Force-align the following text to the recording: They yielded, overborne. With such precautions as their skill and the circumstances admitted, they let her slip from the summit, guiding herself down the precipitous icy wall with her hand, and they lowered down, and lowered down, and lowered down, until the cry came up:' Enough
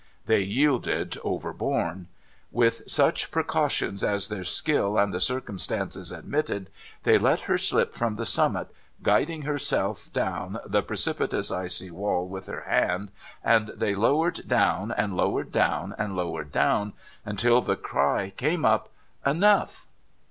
They 0.25 0.41
yielded, 0.41 1.15
overborne. 1.23 2.07
With 2.51 2.81
such 2.89 3.29
precautions 3.29 4.03
as 4.03 4.29
their 4.29 4.43
skill 4.43 4.97
and 4.97 5.13
the 5.13 5.19
circumstances 5.19 6.11
admitted, 6.11 6.71
they 7.03 7.19
let 7.19 7.41
her 7.41 7.59
slip 7.59 7.93
from 7.93 8.15
the 8.15 8.25
summit, 8.25 8.69
guiding 9.03 9.43
herself 9.43 10.11
down 10.11 10.57
the 10.65 10.81
precipitous 10.81 11.51
icy 11.51 11.91
wall 11.91 12.27
with 12.27 12.47
her 12.47 12.61
hand, 12.61 13.11
and 13.43 13.67
they 13.77 13.93
lowered 13.93 14.47
down, 14.47 14.91
and 14.91 15.15
lowered 15.15 15.51
down, 15.51 15.93
and 15.99 16.15
lowered 16.15 16.51
down, 16.51 16.93
until 17.23 17.61
the 17.61 17.75
cry 17.75 18.31
came 18.37 18.65
up:' 18.65 18.89
Enough 19.27 19.85